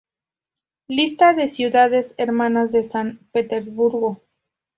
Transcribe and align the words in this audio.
Lista 0.87 1.35
de 1.35 1.47
ciudades 1.47 2.15
hermanas 2.17 2.71
de 2.71 2.83
San 2.83 3.19
Petersburgo. 3.31 4.23